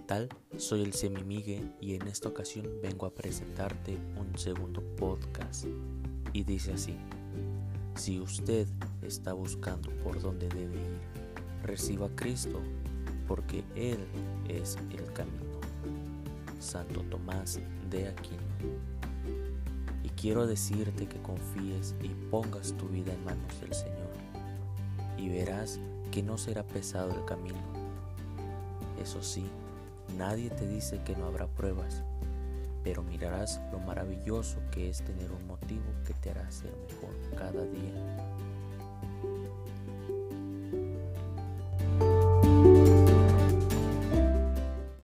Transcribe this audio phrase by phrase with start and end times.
[0.00, 0.28] tal?
[0.56, 5.64] Soy el Semimigue y en esta ocasión vengo a presentarte un segundo podcast.
[6.32, 6.96] Y dice así,
[7.94, 8.68] si usted
[9.02, 11.00] está buscando por dónde debe ir,
[11.62, 12.60] reciba a Cristo,
[13.26, 13.98] porque Él
[14.48, 15.58] es el camino.
[16.60, 17.58] Santo Tomás
[17.90, 18.42] de Aquino.
[20.04, 24.12] Y quiero decirte que confíes y pongas tu vida en manos del Señor,
[25.16, 25.80] y verás
[26.10, 27.58] que no será pesado el camino.
[29.00, 29.44] Eso sí,
[30.16, 32.02] Nadie te dice que no habrá pruebas,
[32.82, 37.64] pero mirarás lo maravilloso que es tener un motivo que te hará ser mejor cada
[37.66, 38.17] día.